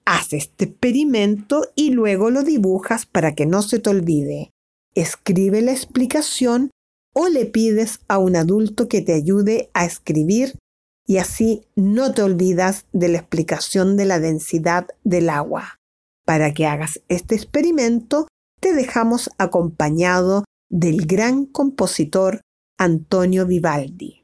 Haz 0.05 0.33
este 0.33 0.65
experimento 0.65 1.65
y 1.75 1.91
luego 1.91 2.29
lo 2.29 2.43
dibujas 2.43 3.05
para 3.05 3.35
que 3.35 3.45
no 3.45 3.61
se 3.61 3.79
te 3.79 3.89
olvide. 3.89 4.51
Escribe 4.95 5.61
la 5.61 5.71
explicación 5.71 6.71
o 7.13 7.29
le 7.29 7.45
pides 7.45 7.99
a 8.07 8.17
un 8.17 8.35
adulto 8.35 8.87
que 8.87 9.01
te 9.01 9.13
ayude 9.13 9.69
a 9.73 9.85
escribir 9.85 10.57
y 11.05 11.17
así 11.17 11.65
no 11.75 12.13
te 12.13 12.21
olvidas 12.21 12.85
de 12.93 13.09
la 13.09 13.19
explicación 13.19 13.97
de 13.97 14.05
la 14.05 14.19
densidad 14.19 14.87
del 15.03 15.29
agua. 15.29 15.79
Para 16.25 16.53
que 16.53 16.65
hagas 16.65 17.01
este 17.09 17.35
experimento, 17.35 18.27
te 18.59 18.73
dejamos 18.73 19.29
acompañado 19.37 20.45
del 20.69 21.05
gran 21.05 21.45
compositor 21.45 22.41
Antonio 22.83 23.45
Vivaldi. 23.45 24.22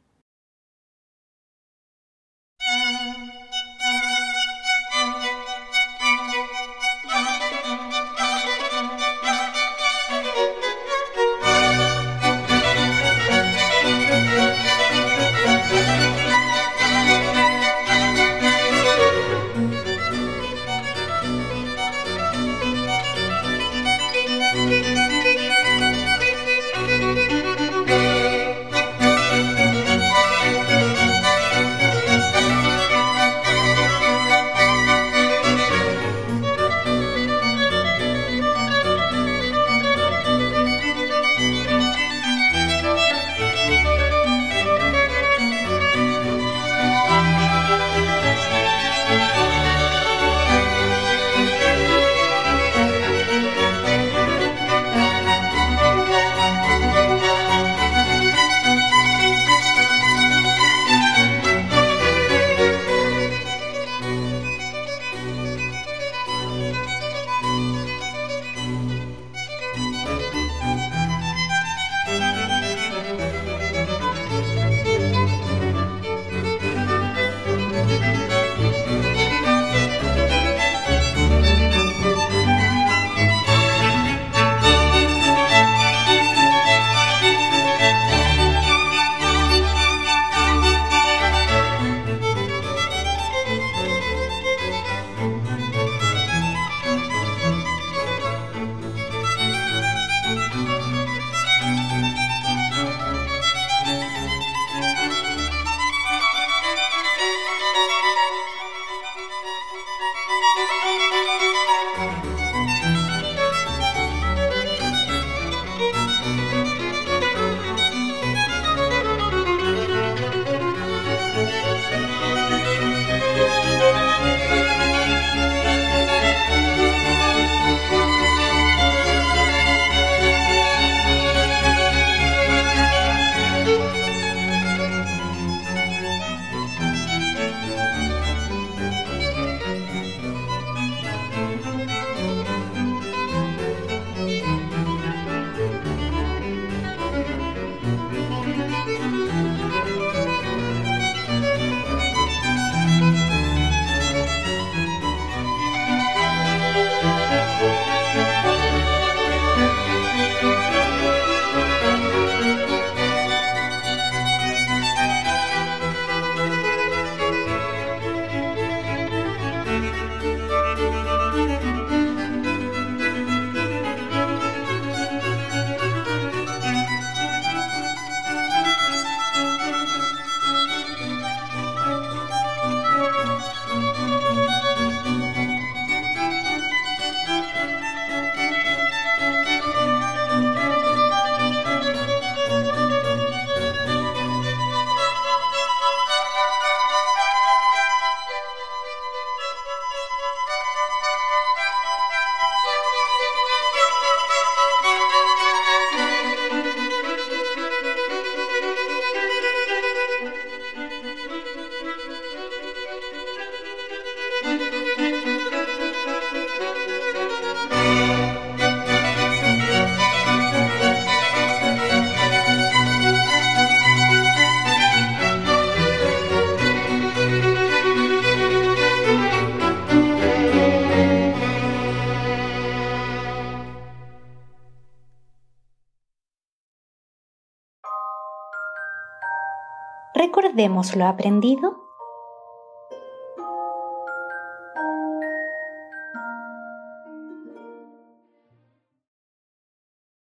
Recordemos 240.60 240.93
lo 240.98 241.06
aprendido. 241.06 241.78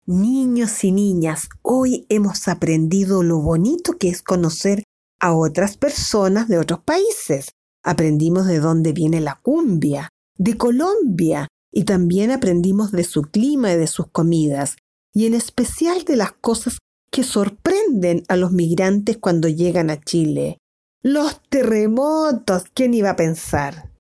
Niños 0.07 0.85
y 0.85 0.93
niñas, 0.93 1.49
hoy 1.63 2.07
hemos 2.09 2.47
aprendido 2.47 3.25
lo 3.25 3.41
bonito 3.41 3.99
que 3.99 4.11
es 4.11 4.23
conocer 4.23 4.85
a 5.19 5.35
otras 5.35 5.77
personas 5.77 6.47
de 6.47 6.59
otros 6.59 6.85
países. 6.85 7.49
Aprendimos 7.83 8.47
de 8.47 8.61
dónde 8.61 8.93
viene 8.93 9.21
la 9.21 9.41
cumbia, 9.43 10.09
de 10.37 10.57
Colombia, 10.57 11.49
y 11.73 11.83
también 11.83 12.31
aprendimos 12.31 12.93
de 12.93 13.03
su 13.03 13.23
clima 13.23 13.73
y 13.73 13.77
de 13.77 13.89
sus 13.89 14.07
comidas, 14.13 14.77
y 15.13 15.27
en 15.27 15.35
especial 15.35 16.05
de 16.05 16.15
las 16.15 16.31
cosas 16.31 16.79
que 17.11 17.25
sorprenden 17.25 18.23
a 18.29 18.37
los 18.37 18.53
migrantes 18.53 19.19
cuando 19.19 19.49
llegan 19.49 19.91
a 19.91 20.01
Chile. 20.01 20.59
Los 21.03 21.41
terremotos, 21.49 22.65
¿quién 22.75 22.95
iba 22.95 23.11
a 23.11 23.17
pensar? 23.17 23.93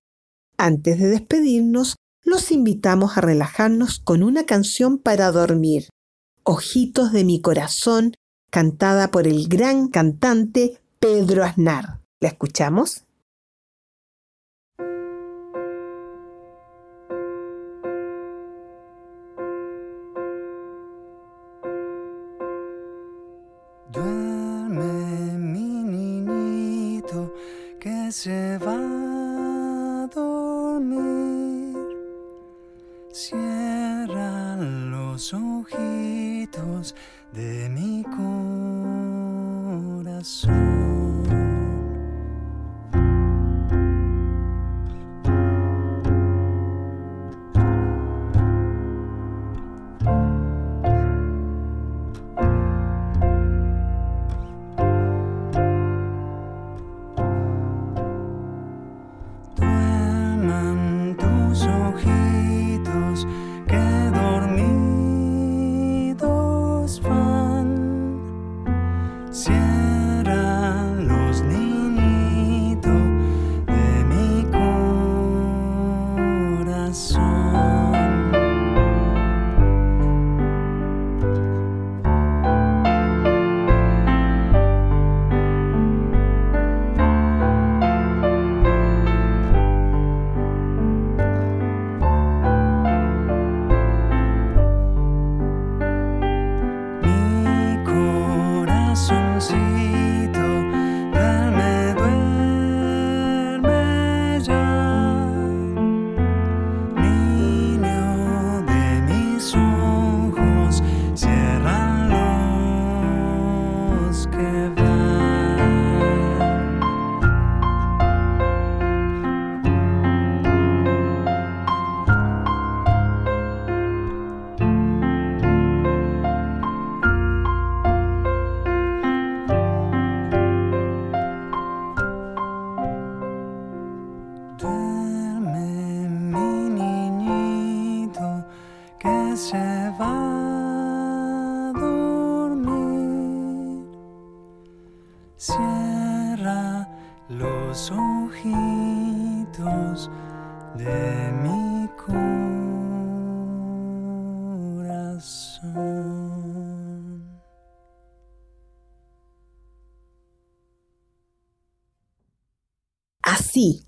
Antes 0.56 0.98
de 0.98 1.08
despedirnos, 1.08 1.96
los 2.24 2.50
invitamos 2.50 3.16
a 3.16 3.20
relajarnos 3.20 4.00
con 4.00 4.22
una 4.22 4.44
canción 4.44 4.98
para 4.98 5.30
dormir, 5.30 5.88
Ojitos 6.50 7.12
de 7.12 7.24
mi 7.24 7.42
corazón, 7.42 8.14
cantada 8.50 9.10
por 9.10 9.26
el 9.26 9.48
gran 9.48 9.88
cantante 9.88 10.80
Pedro 10.98 11.44
Aznar. 11.44 12.00
¿La 12.20 12.28
escuchamos? 12.28 13.04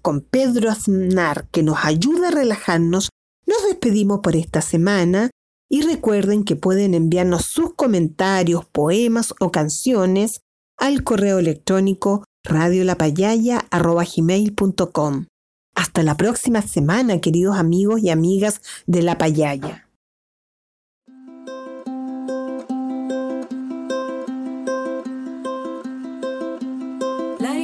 Con 0.03 0.21
Pedro 0.21 0.71
Aznar, 0.71 1.49
que 1.51 1.63
nos 1.63 1.79
ayuda 1.85 2.29
a 2.29 2.33
relajarnos, 2.33 3.09
nos 3.47 3.65
despedimos 3.65 4.21
por 4.21 4.37
esta 4.37 4.61
semana 4.63 5.31
y 5.69 5.83
recuerden 5.83 6.45
que 6.45 6.57
pueden 6.57 6.95
enviarnos 6.95 7.45
sus 7.47 7.75
comentarios, 7.75 8.65
poemas 8.65 9.35
o 9.39 9.51
canciones 9.51 10.41
al 10.77 11.05
correo 11.05 11.39
electrónico 11.39 12.25
radiolapayaya.com. 12.45 15.27
Hasta 15.75 16.03
la 16.03 16.17
próxima 16.17 16.63
semana, 16.63 17.21
queridos 17.21 17.57
amigos 17.57 18.01
y 18.03 18.09
amigas 18.11 18.63
de 18.87 19.03
La 19.03 19.19
Payaya. 19.19 19.90